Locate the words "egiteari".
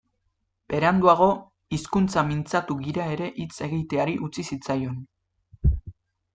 3.69-4.19